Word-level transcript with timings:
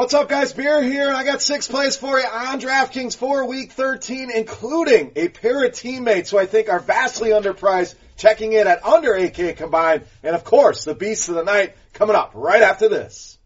What's 0.00 0.14
up, 0.14 0.30
guys? 0.30 0.54
Beer 0.54 0.82
here, 0.82 1.08
and 1.08 1.14
I 1.14 1.24
got 1.24 1.42
six 1.42 1.68
plays 1.68 1.94
for 1.94 2.18
you 2.18 2.24
on 2.24 2.58
DraftKings 2.58 3.14
for 3.14 3.44
Week 3.44 3.70
13, 3.70 4.30
including 4.34 5.12
a 5.14 5.28
pair 5.28 5.62
of 5.62 5.74
teammates 5.74 6.30
who 6.30 6.38
I 6.38 6.46
think 6.46 6.70
are 6.70 6.80
vastly 6.80 7.32
underpriced, 7.32 7.96
checking 8.16 8.54
in 8.54 8.66
at 8.66 8.82
under 8.82 9.10
8K 9.10 9.58
combined, 9.58 10.06
and 10.22 10.34
of 10.34 10.42
course, 10.42 10.84
the 10.84 10.94
beast 10.94 11.28
of 11.28 11.34
the 11.34 11.44
night 11.44 11.76
coming 11.92 12.16
up 12.16 12.30
right 12.32 12.62
after 12.62 12.88
this. 12.88 13.36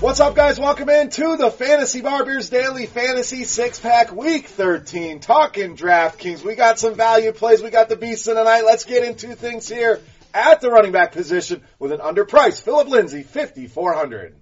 What's 0.00 0.18
up, 0.18 0.34
guys? 0.34 0.58
Welcome 0.58 0.88
in 0.88 1.10
to 1.10 1.36
the 1.36 1.50
Fantasy 1.50 2.00
Barbers 2.00 2.48
Daily 2.48 2.86
Fantasy 2.86 3.44
Six 3.44 3.78
Pack 3.78 4.10
Week 4.10 4.46
13. 4.46 5.20
Talking 5.20 5.76
DraftKings. 5.76 6.42
We 6.42 6.54
got 6.54 6.78
some 6.78 6.94
value 6.94 7.32
plays. 7.32 7.62
We 7.62 7.68
got 7.68 7.90
the 7.90 7.96
beast 7.96 8.26
of 8.26 8.34
the 8.34 8.44
night. 8.44 8.64
Let's 8.64 8.84
get 8.84 9.04
into 9.04 9.34
things 9.34 9.68
here 9.68 10.00
at 10.32 10.62
the 10.62 10.70
running 10.70 10.92
back 10.92 11.12
position 11.12 11.62
with 11.78 11.92
an 11.92 11.98
underpriced 11.98 12.62
Philip 12.62 12.88
Lindsay, 12.88 13.22
5,400. 13.22 14.36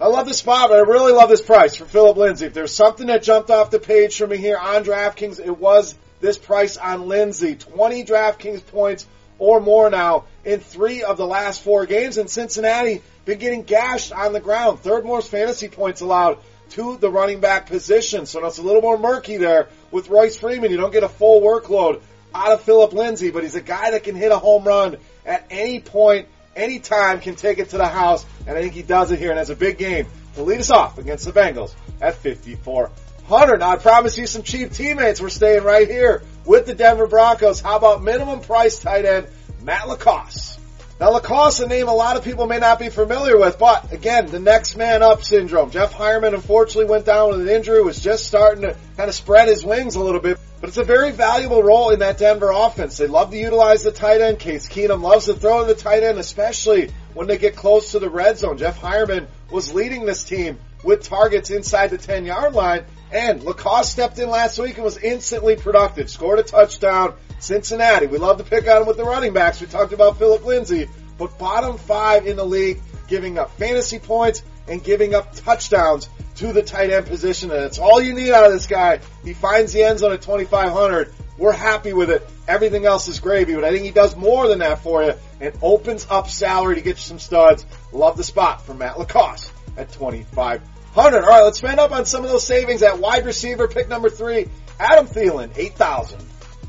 I 0.00 0.06
love 0.06 0.26
the 0.26 0.32
spot, 0.32 0.70
but 0.70 0.78
I 0.78 0.90
really 0.90 1.12
love 1.12 1.28
this 1.28 1.42
price 1.42 1.76
for 1.76 1.84
Philip 1.84 2.16
Lindsay. 2.16 2.46
If 2.46 2.54
there's 2.54 2.74
something 2.74 3.08
that 3.08 3.22
jumped 3.22 3.50
off 3.50 3.70
the 3.70 3.78
page 3.78 4.16
for 4.16 4.26
me 4.26 4.38
here 4.38 4.56
on 4.56 4.82
DraftKings, 4.82 5.44
it 5.44 5.58
was 5.58 5.94
this 6.20 6.38
price 6.38 6.78
on 6.78 7.06
Lindsay. 7.06 7.54
20 7.54 8.02
DraftKings 8.06 8.66
points 8.66 9.06
or 9.38 9.60
more 9.60 9.90
now 9.90 10.24
in 10.46 10.60
three 10.60 11.02
of 11.02 11.18
the 11.18 11.26
last 11.26 11.62
four 11.62 11.84
games. 11.84 12.16
in 12.16 12.28
Cincinnati 12.28 13.02
been 13.26 13.38
getting 13.38 13.64
gashed 13.64 14.12
on 14.12 14.32
the 14.32 14.40
ground. 14.40 14.80
Third 14.80 15.04
most 15.04 15.30
fantasy 15.30 15.68
points 15.68 16.00
allowed 16.00 16.38
to 16.70 16.96
the 16.96 17.10
running 17.10 17.40
back 17.40 17.66
position. 17.66 18.24
So 18.24 18.40
now 18.40 18.46
it's 18.46 18.58
a 18.58 18.62
little 18.62 18.80
more 18.80 18.96
murky 18.96 19.36
there 19.36 19.68
with 19.90 20.08
Royce 20.08 20.38
Freeman. 20.38 20.70
You 20.70 20.78
don't 20.78 20.92
get 20.92 21.02
a 21.02 21.08
full 21.08 21.42
workload 21.42 22.00
out 22.34 22.52
of 22.52 22.62
Philip 22.62 22.92
Lindsay, 22.92 23.30
but 23.30 23.42
he's 23.42 23.54
a 23.54 23.60
guy 23.60 23.90
that 23.90 24.04
can 24.04 24.14
hit 24.14 24.32
a 24.32 24.38
home 24.38 24.64
run 24.64 24.96
at 25.26 25.46
any 25.50 25.80
point, 25.80 26.28
any 26.54 26.78
time, 26.78 27.20
can 27.20 27.34
take 27.34 27.58
it 27.58 27.70
to 27.70 27.78
the 27.78 27.86
house. 27.86 28.24
And 28.46 28.56
I 28.56 28.62
think 28.62 28.74
he 28.74 28.82
does 28.82 29.10
it 29.10 29.18
here 29.18 29.30
and 29.30 29.38
has 29.38 29.50
a 29.50 29.56
big 29.56 29.76
game 29.76 30.06
to 30.36 30.42
lead 30.42 30.60
us 30.60 30.70
off 30.70 30.98
against 30.98 31.24
the 31.24 31.32
Bengals 31.32 31.74
at 32.00 32.14
5,400. 32.14 33.58
Now 33.58 33.70
I 33.70 33.76
promise 33.76 34.16
you 34.16 34.26
some 34.26 34.42
cheap 34.44 34.72
teammates. 34.72 35.20
We're 35.20 35.30
staying 35.30 35.64
right 35.64 35.88
here 35.88 36.22
with 36.44 36.66
the 36.66 36.74
Denver 36.74 37.08
Broncos. 37.08 37.60
How 37.60 37.76
about 37.76 38.04
minimum 38.04 38.40
price 38.40 38.78
tight 38.78 39.04
end 39.04 39.26
Matt 39.62 39.88
LaCosse? 39.88 40.58
Now 40.98 41.10
LaCosse, 41.10 41.60
a 41.60 41.66
name 41.68 41.88
a 41.88 41.94
lot 41.94 42.16
of 42.16 42.24
people 42.24 42.46
may 42.46 42.58
not 42.58 42.78
be 42.78 42.88
familiar 42.88 43.38
with, 43.38 43.58
but 43.58 43.92
again, 43.92 44.28
the 44.28 44.38
next 44.38 44.76
man 44.76 45.02
up 45.02 45.22
syndrome. 45.22 45.70
Jeff 45.70 45.92
Heuerman 45.92 46.32
unfortunately 46.32 46.90
went 46.90 47.04
down 47.04 47.28
with 47.28 47.40
an 47.42 47.48
injury, 47.48 47.82
was 47.82 48.00
just 48.00 48.24
starting 48.24 48.62
to 48.62 48.74
kind 48.96 49.10
of 49.10 49.14
spread 49.14 49.46
his 49.46 49.62
wings 49.62 49.96
a 49.96 50.00
little 50.00 50.22
bit. 50.22 50.38
But 50.58 50.68
it's 50.68 50.78
a 50.78 50.84
very 50.84 51.12
valuable 51.12 51.62
role 51.62 51.90
in 51.90 51.98
that 51.98 52.16
Denver 52.16 52.50
offense. 52.50 52.96
They 52.96 53.08
love 53.08 53.30
to 53.30 53.36
utilize 53.36 53.82
the 53.82 53.92
tight 53.92 54.22
end. 54.22 54.38
Case 54.38 54.70
Keenum 54.70 55.02
loves 55.02 55.26
to 55.26 55.34
throw 55.34 55.60
to 55.60 55.66
the 55.66 55.78
tight 55.78 56.02
end, 56.02 56.18
especially 56.18 56.90
when 57.12 57.26
they 57.26 57.36
get 57.36 57.56
close 57.56 57.92
to 57.92 57.98
the 57.98 58.08
red 58.08 58.38
zone. 58.38 58.56
Jeff 58.56 58.80
Heuerman 58.80 59.26
was 59.50 59.74
leading 59.74 60.06
this 60.06 60.24
team 60.24 60.58
with 60.82 61.02
targets 61.02 61.50
inside 61.50 61.90
the 61.90 61.98
10 61.98 62.24
yard 62.24 62.54
line. 62.54 62.84
And 63.12 63.42
LaCosse 63.42 63.90
stepped 63.90 64.18
in 64.18 64.30
last 64.30 64.58
week 64.58 64.76
and 64.76 64.84
was 64.84 64.96
instantly 64.96 65.56
productive. 65.56 66.08
Scored 66.08 66.38
a 66.38 66.42
touchdown. 66.42 67.14
Cincinnati. 67.38 68.06
We 68.06 68.18
love 68.18 68.38
to 68.38 68.44
pick 68.44 68.68
on 68.68 68.80
them 68.80 68.86
with 68.86 68.96
the 68.96 69.04
running 69.04 69.32
backs. 69.32 69.60
We 69.60 69.66
talked 69.66 69.92
about 69.92 70.18
Philip 70.18 70.44
Lindsay, 70.44 70.88
but 71.18 71.38
bottom 71.38 71.78
five 71.78 72.26
in 72.26 72.36
the 72.36 72.44
league, 72.44 72.80
giving 73.08 73.38
up 73.38 73.50
fantasy 73.58 73.98
points 73.98 74.42
and 74.68 74.82
giving 74.82 75.14
up 75.14 75.34
touchdowns 75.34 76.08
to 76.36 76.52
the 76.52 76.62
tight 76.62 76.90
end 76.90 77.06
position. 77.06 77.50
And 77.50 77.64
it's 77.64 77.78
all 77.78 78.00
you 78.00 78.14
need 78.14 78.32
out 78.32 78.46
of 78.46 78.52
this 78.52 78.66
guy. 78.66 79.00
He 79.24 79.32
finds 79.32 79.72
the 79.72 79.84
end 79.84 79.98
zone 79.98 80.12
at 80.12 80.22
2,500. 80.22 81.12
We're 81.38 81.52
happy 81.52 81.92
with 81.92 82.10
it. 82.10 82.26
Everything 82.48 82.86
else 82.86 83.08
is 83.08 83.20
gravy, 83.20 83.54
but 83.54 83.64
I 83.64 83.70
think 83.70 83.84
he 83.84 83.90
does 83.90 84.16
more 84.16 84.48
than 84.48 84.60
that 84.60 84.80
for 84.80 85.02
you 85.02 85.14
and 85.40 85.54
opens 85.62 86.06
up 86.08 86.28
salary 86.28 86.76
to 86.76 86.80
get 86.80 86.96
you 86.96 87.02
some 87.02 87.18
studs. 87.18 87.66
Love 87.92 88.16
the 88.16 88.24
spot 88.24 88.64
for 88.64 88.72
Matt 88.72 88.98
LaCosse 88.98 89.50
at 89.76 89.92
2,500. 89.92 90.62
All 90.96 91.10
right, 91.10 91.42
let's 91.42 91.58
spend 91.58 91.78
up 91.78 91.92
on 91.92 92.06
some 92.06 92.24
of 92.24 92.30
those 92.30 92.46
savings 92.46 92.82
at 92.82 92.98
wide 92.98 93.26
receiver, 93.26 93.68
pick 93.68 93.88
number 93.88 94.08
three, 94.08 94.48
Adam 94.80 95.06
Thielen, 95.06 95.50
8,000. 95.54 96.24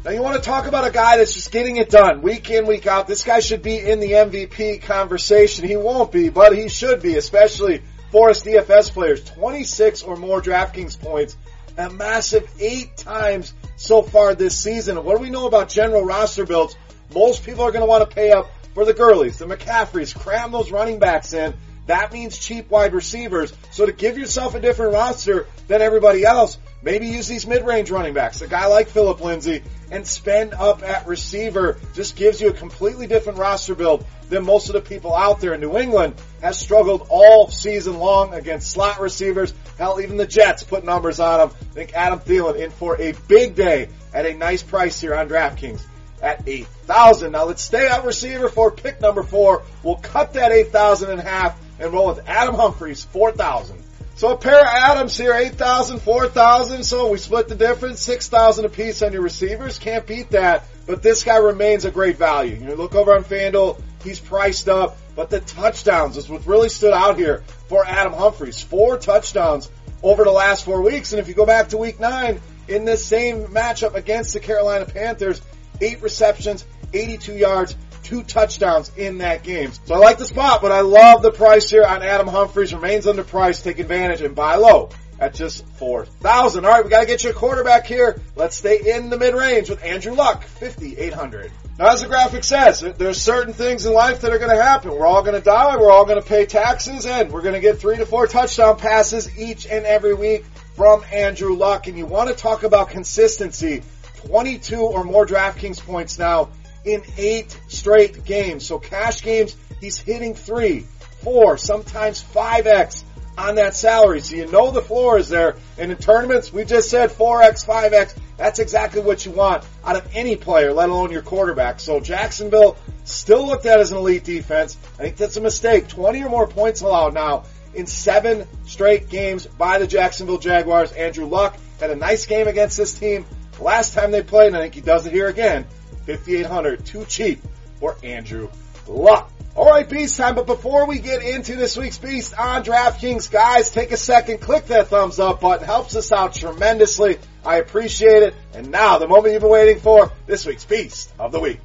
Now 0.05 0.11
you 0.11 0.21
want 0.21 0.35
to 0.35 0.41
talk 0.41 0.67
about 0.67 0.87
a 0.87 0.91
guy 0.91 1.17
that's 1.17 1.33
just 1.33 1.51
getting 1.51 1.77
it 1.77 1.89
done 1.89 2.21
week 2.21 2.49
in, 2.49 2.65
week 2.65 2.87
out. 2.87 3.07
This 3.07 3.23
guy 3.23 3.39
should 3.39 3.61
be 3.61 3.77
in 3.77 3.99
the 3.99 4.11
MVP 4.11 4.83
conversation. 4.83 5.67
He 5.67 5.75
won't 5.75 6.11
be, 6.11 6.29
but 6.29 6.55
he 6.55 6.69
should 6.69 7.01
be, 7.01 7.15
especially 7.15 7.81
for 8.11 8.29
us 8.29 8.43
DFS 8.43 8.91
players. 8.91 9.23
26 9.23 10.03
or 10.03 10.15
more 10.15 10.41
DraftKings 10.41 10.99
points, 10.99 11.35
a 11.77 11.89
massive 11.89 12.49
eight 12.59 12.95
times 12.95 13.53
so 13.75 14.01
far 14.01 14.33
this 14.33 14.57
season. 14.57 15.03
what 15.03 15.17
do 15.17 15.21
we 15.21 15.29
know 15.29 15.47
about 15.47 15.69
general 15.69 16.05
roster 16.05 16.45
builds? 16.45 16.77
Most 17.13 17.43
people 17.43 17.63
are 17.63 17.71
going 17.71 17.81
to 17.83 17.87
want 17.87 18.09
to 18.09 18.15
pay 18.15 18.31
up 18.31 18.49
for 18.73 18.85
the 18.85 18.93
Gurleys, 18.93 19.37
the 19.37 19.45
McCaffreys, 19.45 20.15
cram 20.15 20.51
those 20.51 20.71
running 20.71 20.99
backs 20.99 21.33
in. 21.33 21.53
That 21.87 22.13
means 22.13 22.37
cheap 22.37 22.69
wide 22.69 22.93
receivers. 22.93 23.53
So 23.71 23.85
to 23.85 23.91
give 23.91 24.17
yourself 24.17 24.55
a 24.55 24.59
different 24.59 24.93
roster 24.93 25.47
than 25.67 25.81
everybody 25.81 26.25
else, 26.25 26.57
maybe 26.81 27.07
use 27.07 27.27
these 27.27 27.47
mid-range 27.47 27.91
running 27.91 28.13
backs. 28.13 28.41
A 28.41 28.47
guy 28.47 28.67
like 28.67 28.89
Philip 28.89 29.21
Lindsay 29.21 29.63
and 29.91 30.05
spend 30.05 30.53
up 30.53 30.83
at 30.83 31.07
receiver 31.07 31.79
just 31.93 32.15
gives 32.15 32.41
you 32.41 32.49
a 32.49 32.53
completely 32.53 33.07
different 33.07 33.39
roster 33.39 33.75
build 33.75 34.05
than 34.29 34.45
most 34.45 34.69
of 34.69 34.73
the 34.73 34.81
people 34.81 35.15
out 35.15 35.39
there. 35.39 35.53
in 35.53 35.61
New 35.61 35.77
England 35.77 36.13
has 36.41 36.59
struggled 36.59 37.07
all 37.09 37.49
season 37.49 37.97
long 37.97 38.33
against 38.33 38.71
slot 38.71 38.99
receivers. 38.99 39.53
Hell, 39.77 40.01
even 40.01 40.17
the 40.17 40.27
Jets 40.27 40.63
put 40.63 40.83
numbers 40.83 41.19
on 41.19 41.39
them. 41.39 41.57
I 41.59 41.73
think 41.73 41.93
Adam 41.93 42.19
Thielen 42.19 42.57
in 42.57 42.71
for 42.71 42.99
a 42.99 43.13
big 43.27 43.55
day 43.55 43.89
at 44.13 44.25
a 44.25 44.33
nice 44.33 44.63
price 44.63 44.99
here 44.99 45.15
on 45.15 45.29
DraftKings 45.29 45.81
at 46.21 46.47
8,000. 46.47 47.31
Now 47.31 47.45
let's 47.45 47.61
stay 47.61 47.87
at 47.87 48.05
receiver 48.05 48.49
for 48.49 48.71
pick 48.71 49.01
number 49.01 49.23
four. 49.23 49.63
We'll 49.83 49.95
cut 49.95 50.33
that 50.33 50.51
8,000 50.51 51.11
in 51.11 51.19
half 51.19 51.59
and 51.79 51.93
roll 51.93 52.07
with 52.07 52.27
Adam 52.27 52.55
Humphries, 52.55 53.05
4,000. 53.05 53.81
So 54.17 54.31
a 54.31 54.37
pair 54.37 54.59
of 54.59 54.65
Adams 54.65 55.15
here, 55.15 55.31
8,000, 55.31 55.99
4,000. 55.99 56.83
So 56.83 57.09
we 57.09 57.19
split 57.19 57.47
the 57.47 57.55
difference, 57.55 58.01
6,000 58.01 58.65
apiece 58.65 59.03
on 59.03 59.13
your 59.13 59.21
receivers. 59.21 59.77
Can't 59.77 60.07
beat 60.07 60.31
that. 60.31 60.65
But 60.87 61.03
this 61.03 61.23
guy 61.23 61.37
remains 61.37 61.85
a 61.85 61.91
great 61.91 62.17
value. 62.17 62.55
You 62.55 62.65
know, 62.65 62.73
look 62.73 62.95
over 62.95 63.15
on 63.15 63.23
FanDuel. 63.23 63.79
He's 64.03 64.19
priced 64.19 64.69
up. 64.69 64.97
But 65.15 65.29
the 65.29 65.39
touchdowns 65.41 66.17
is 66.17 66.27
what 66.27 66.47
really 66.47 66.69
stood 66.69 66.93
out 66.93 67.19
here 67.19 67.43
for 67.69 67.85
Adam 67.85 68.13
Humphries. 68.13 68.59
Four 68.59 68.97
touchdowns 68.97 69.69
over 70.01 70.23
the 70.23 70.31
last 70.31 70.65
four 70.65 70.81
weeks. 70.81 71.13
And 71.13 71.19
if 71.19 71.27
you 71.27 71.35
go 71.35 71.45
back 71.45 71.69
to 71.69 71.77
week 71.77 71.99
nine, 71.99 72.41
in 72.67 72.85
this 72.85 73.05
same 73.05 73.45
matchup 73.45 73.93
against 73.93 74.33
the 74.33 74.39
Carolina 74.39 74.85
Panthers, 74.85 75.43
eight 75.79 76.01
receptions, 76.01 76.65
82 76.91 77.33
yards, 77.33 77.75
two 78.07 78.23
touchdowns 78.23 78.89
in 78.95 79.17
that 79.17 79.43
game. 79.43 79.71
So 79.85 79.95
I 79.95 79.97
like 79.97 80.17
the 80.17 80.25
spot, 80.25 80.61
but 80.61 80.71
I 80.71 80.79
love 80.81 81.21
the 81.21 81.31
price 81.31 81.69
here 81.69 81.83
on 81.83 82.01
Adam 82.01 82.27
Humphries. 82.27 82.73
Remains 82.73 83.05
underpriced. 83.05 83.63
Take 83.63 83.79
advantage 83.79 84.21
and 84.21 84.33
buy 84.33 84.55
low 84.55 84.89
at 85.19 85.33
just 85.33 85.67
4,000. 85.77 86.63
All 86.63 86.71
right, 86.71 86.83
we 86.85 86.89
got 86.89 87.01
to 87.01 87.05
get 87.05 87.25
you 87.25 87.31
a 87.31 87.33
quarterback 87.33 87.85
here. 87.85 88.21
Let's 88.35 88.55
stay 88.55 88.95
in 88.95 89.09
the 89.09 89.17
mid-range 89.17 89.69
with 89.69 89.83
Andrew 89.83 90.13
Luck, 90.13 90.43
5,800. 90.43 91.51
Now, 91.77 91.89
as 91.89 92.01
the 92.01 92.07
graphic 92.07 92.45
says, 92.45 92.79
there's 92.79 93.21
certain 93.21 93.53
things 93.53 93.85
in 93.85 93.91
life 93.93 94.21
that 94.21 94.31
are 94.31 94.39
going 94.39 94.55
to 94.55 94.63
happen. 94.63 94.91
We're 94.91 95.05
all 95.05 95.21
going 95.21 95.35
to 95.35 95.41
die. 95.41 95.75
We're 95.75 95.91
all 95.91 96.05
going 96.05 96.21
to 96.21 96.27
pay 96.27 96.45
taxes, 96.45 97.05
and 97.05 97.29
we're 97.29 97.41
going 97.41 97.55
to 97.55 97.59
get 97.59 97.79
three 97.79 97.97
to 97.97 98.05
four 98.05 98.25
touchdown 98.27 98.77
passes 98.77 99.37
each 99.37 99.67
and 99.67 99.85
every 99.85 100.13
week 100.13 100.45
from 100.75 101.03
Andrew 101.11 101.55
Luck. 101.55 101.87
And 101.87 101.97
you 101.97 102.05
want 102.05 102.29
to 102.29 102.35
talk 102.35 102.63
about 102.63 102.89
consistency. 102.89 103.83
22 104.27 104.77
or 104.77 105.03
more 105.03 105.25
DraftKings 105.25 105.79
points 105.79 106.17
now 106.17 106.49
in 106.87 107.03
eight 107.17 107.59
straight 107.67 108.23
games. 108.23 108.65
So 108.65 108.79
cash 108.79 109.21
games, 109.21 109.55
he's 109.81 109.97
hitting 109.97 110.33
three, 110.33 110.87
four, 111.21 111.57
sometimes 111.57 112.23
5x 112.23 113.03
on 113.37 113.55
that 113.55 113.75
salary. 113.75 114.21
So 114.21 114.35
you 114.35 114.47
know 114.47 114.71
the 114.71 114.81
floor 114.81 115.17
is 115.17 115.29
there. 115.29 115.57
And 115.77 115.91
in 115.91 115.97
tournaments, 115.97 116.51
we 116.51 116.63
just 116.63 116.89
said 116.89 117.09
4x, 117.09 117.65
5x. 117.65 118.17
That's 118.37 118.59
exactly 118.59 119.01
what 119.01 119.25
you 119.25 119.31
want 119.31 119.65
out 119.83 119.97
of 119.97 120.07
any 120.15 120.37
player, 120.37 120.71
let 120.71 120.89
alone 120.89 121.11
your 121.11 121.21
quarterback. 121.21 121.79
So 121.79 121.99
Jacksonville 121.99 122.77
still 123.03 123.45
looked 123.45 123.65
at 123.65 123.79
as 123.79 123.91
an 123.91 123.97
elite 123.97 124.23
defense. 124.23 124.77
I 124.97 125.03
think 125.03 125.17
that's 125.17 125.37
a 125.37 125.41
mistake. 125.41 125.89
20 125.89 126.23
or 126.23 126.29
more 126.29 126.47
points 126.47 126.81
allowed 126.81 127.13
now 127.13 127.43
in 127.73 127.85
seven 127.85 128.47
straight 128.65 129.09
games 129.09 129.45
by 129.45 129.77
the 129.77 129.87
Jacksonville 129.87 130.37
Jaguars. 130.37 130.93
Andrew 130.93 131.25
Luck 131.25 131.57
had 131.79 131.91
a 131.91 131.95
nice 131.95 132.25
game 132.25 132.47
against 132.47 132.77
this 132.77 132.97
team 132.97 133.25
last 133.59 133.93
time 133.93 134.11
they 134.11 134.23
played, 134.23 134.47
and 134.47 134.57
I 134.57 134.61
think 134.61 134.75
he 134.75 134.81
does 134.81 135.05
it 135.05 135.11
here 135.13 135.27
again. 135.27 135.65
5800 136.07 136.85
too 136.85 137.05
cheap 137.05 137.41
for 137.79 137.97
Andrew 138.01 138.49
Luck. 138.87 139.29
All 139.55 139.65
right, 139.65 139.89
Beast 139.89 140.17
time. 140.17 140.35
But 140.35 140.45
before 140.45 140.87
we 140.87 140.99
get 140.99 141.21
into 141.21 141.55
this 141.55 141.75
week's 141.75 141.97
Beast 141.97 142.37
on 142.37 142.63
DraftKings, 142.63 143.29
guys, 143.29 143.71
take 143.71 143.91
a 143.91 143.97
second, 143.97 144.39
click 144.39 144.67
that 144.67 144.87
thumbs 144.87 145.19
up 145.19 145.41
button. 145.41 145.65
Helps 145.65 145.95
us 145.95 146.11
out 146.11 146.35
tremendously. 146.35 147.17
I 147.43 147.57
appreciate 147.57 148.23
it. 148.23 148.35
And 148.53 148.71
now, 148.71 148.99
the 148.99 149.07
moment 149.07 149.33
you've 149.33 149.41
been 149.41 149.51
waiting 149.51 149.79
for, 149.79 150.11
this 150.27 150.45
week's 150.45 150.63
Beast 150.63 151.11
of 151.19 151.31
the 151.31 151.39
Week. 151.39 151.59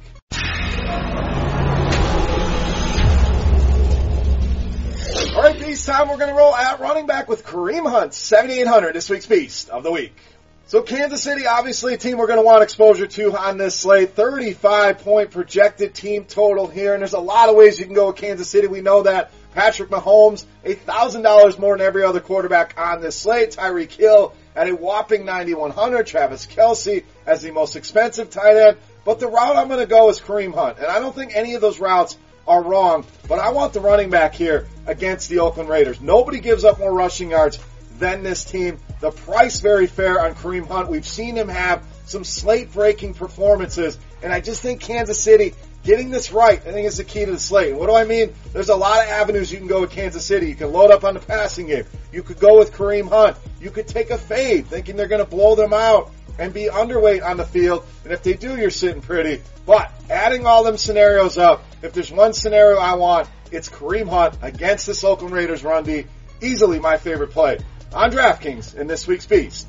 All 5.35 5.41
right, 5.41 5.57
Beast 5.57 5.85
time. 5.85 6.09
We're 6.09 6.17
going 6.17 6.29
to 6.29 6.35
roll 6.35 6.53
at 6.53 6.79
running 6.79 7.07
back 7.07 7.29
with 7.29 7.45
Kareem 7.45 7.89
Hunt, 7.89 8.13
7,800, 8.13 8.93
this 8.93 9.09
week's 9.09 9.25
Beast 9.25 9.69
of 9.69 9.83
the 9.83 9.91
Week. 9.91 10.15
So 10.65 10.81
Kansas 10.81 11.21
City, 11.21 11.45
obviously 11.45 11.93
a 11.93 11.97
team 11.97 12.17
we're 12.17 12.27
going 12.27 12.39
to 12.39 12.45
want 12.45 12.63
exposure 12.63 13.05
to 13.05 13.37
on 13.37 13.57
this 13.57 13.75
slate. 13.75 14.11
35 14.11 14.99
point 14.99 15.31
projected 15.31 15.93
team 15.93 16.25
total 16.25 16.67
here. 16.67 16.93
And 16.93 17.01
there's 17.01 17.13
a 17.13 17.19
lot 17.19 17.49
of 17.49 17.55
ways 17.55 17.79
you 17.79 17.85
can 17.85 17.93
go 17.93 18.07
with 18.07 18.15
Kansas 18.15 18.49
City. 18.49 18.67
We 18.67 18.81
know 18.81 19.03
that. 19.03 19.31
Patrick 19.53 19.89
Mahomes, 19.89 20.45
$1,000 20.65 21.59
more 21.59 21.77
than 21.77 21.85
every 21.85 22.03
other 22.03 22.19
quarterback 22.19 22.73
on 22.75 23.01
this 23.01 23.19
slate. 23.19 23.51
Tyreek 23.51 23.91
Hill 23.91 24.33
at 24.55 24.67
a 24.67 24.71
whopping 24.71 25.25
9,100. 25.25 26.07
Travis 26.07 26.47
Kelce 26.47 27.03
as 27.27 27.43
the 27.43 27.51
most 27.51 27.75
expensive 27.75 28.31
tight 28.31 28.55
end. 28.55 28.77
But 29.05 29.19
the 29.19 29.27
route 29.27 29.55
I'm 29.55 29.67
going 29.67 29.79
to 29.79 29.85
go 29.85 30.09
is 30.09 30.19
Kareem 30.19 30.55
Hunt. 30.55 30.79
And 30.79 30.87
I 30.87 30.99
don't 30.99 31.13
think 31.13 31.35
any 31.35 31.53
of 31.53 31.61
those 31.61 31.79
routes 31.79 32.17
are 32.47 32.63
wrong. 32.63 33.05
But 33.27 33.39
I 33.39 33.51
want 33.51 33.73
the 33.73 33.79
running 33.79 34.09
back 34.09 34.33
here 34.33 34.67
against 34.87 35.29
the 35.29 35.39
Oakland 35.39 35.69
Raiders. 35.69 36.01
Nobody 36.01 36.39
gives 36.39 36.63
up 36.63 36.79
more 36.79 36.91
rushing 36.91 37.29
yards 37.29 37.59
than 37.99 38.23
this 38.23 38.43
team. 38.43 38.79
The 39.03 39.11
price 39.11 39.59
very 39.59 39.87
fair 39.87 40.21
on 40.21 40.33
Kareem 40.33 40.65
Hunt. 40.65 40.87
We've 40.87 41.05
seen 41.05 41.35
him 41.35 41.49
have 41.49 41.83
some 42.05 42.23
slate 42.23 42.71
breaking 42.71 43.15
performances, 43.15 43.99
and 44.21 44.31
I 44.31 44.39
just 44.39 44.61
think 44.61 44.79
Kansas 44.79 45.21
City 45.21 45.55
getting 45.83 46.09
this 46.09 46.31
right, 46.31 46.57
I 46.65 46.71
think 46.71 46.87
is 46.87 46.95
the 46.95 47.03
key 47.03 47.25
to 47.25 47.31
the 47.31 47.37
slate. 47.37 47.75
What 47.75 47.87
do 47.87 47.95
I 47.95 48.05
mean? 48.05 48.33
There's 48.53 48.69
a 48.69 48.77
lot 48.77 49.03
of 49.03 49.09
avenues 49.09 49.51
you 49.51 49.57
can 49.57 49.67
go 49.67 49.81
with 49.81 49.91
Kansas 49.91 50.23
City. 50.23 50.47
You 50.47 50.55
can 50.55 50.71
load 50.71 50.89
up 50.89 51.03
on 51.03 51.15
the 51.15 51.19
passing 51.19 51.67
game. 51.67 51.83
You 52.13 52.23
could 52.23 52.39
go 52.39 52.57
with 52.57 52.71
Kareem 52.71 53.09
Hunt. 53.09 53.35
You 53.59 53.71
could 53.71 53.89
take 53.89 54.09
a 54.09 54.17
fade 54.17 54.67
thinking 54.67 54.95
they're 54.95 55.09
going 55.09 55.19
to 55.19 55.29
blow 55.29 55.55
them 55.55 55.73
out 55.73 56.09
and 56.39 56.53
be 56.53 56.69
underweight 56.71 57.25
on 57.25 57.35
the 57.35 57.45
field. 57.45 57.85
And 58.05 58.13
if 58.13 58.23
they 58.23 58.35
do, 58.35 58.55
you're 58.55 58.69
sitting 58.69 59.01
pretty. 59.01 59.43
But 59.65 59.91
adding 60.09 60.45
all 60.45 60.63
them 60.63 60.77
scenarios 60.77 61.37
up, 61.37 61.65
if 61.81 61.91
there's 61.91 62.09
one 62.09 62.31
scenario 62.31 62.77
I 62.77 62.93
want, 62.93 63.27
it's 63.51 63.67
Kareem 63.67 64.07
Hunt 64.07 64.37
against 64.41 64.87
this 64.87 65.03
Oakland 65.03 65.33
Raiders 65.33 65.61
run 65.61 65.83
D. 65.83 66.05
Easily 66.39 66.79
my 66.79 66.95
favorite 66.95 67.31
play 67.31 67.59
on 67.93 68.11
DraftKings 68.11 68.75
in 68.75 68.87
this 68.87 69.07
week's 69.07 69.25
Beast 69.25 69.67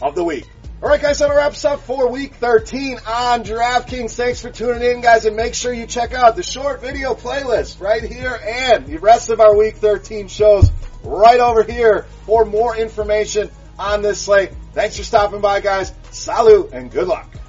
of 0.00 0.14
the 0.14 0.24
Week. 0.24 0.46
All 0.82 0.88
right, 0.88 1.00
guys, 1.00 1.20
that 1.20 1.30
wraps 1.30 1.64
up 1.64 1.80
for 1.80 2.10
week 2.10 2.34
13 2.34 2.98
on 3.06 3.44
DraftKings. 3.44 4.16
Thanks 4.16 4.42
for 4.42 4.50
tuning 4.50 4.82
in, 4.82 5.00
guys, 5.00 5.26
and 5.26 5.36
make 5.36 5.54
sure 5.54 5.72
you 5.72 5.86
check 5.86 6.12
out 6.12 6.34
the 6.34 6.42
short 6.42 6.80
video 6.80 7.14
playlist 7.14 7.80
right 7.80 8.02
here 8.02 8.34
and 8.44 8.86
the 8.86 8.98
rest 8.98 9.30
of 9.30 9.40
our 9.40 9.56
week 9.56 9.76
13 9.76 10.26
shows 10.28 10.70
right 11.04 11.40
over 11.40 11.62
here 11.62 12.06
for 12.26 12.44
more 12.44 12.76
information 12.76 13.50
on 13.78 14.02
this 14.02 14.20
slate. 14.20 14.50
Thanks 14.72 14.96
for 14.96 15.04
stopping 15.04 15.40
by, 15.40 15.60
guys. 15.60 15.92
Salut 16.10 16.72
and 16.72 16.90
good 16.90 17.06
luck. 17.06 17.41